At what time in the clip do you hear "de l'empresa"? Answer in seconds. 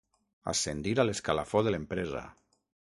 1.69-2.25